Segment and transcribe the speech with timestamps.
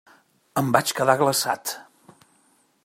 [0.61, 1.75] Em vaig quedar glaçat.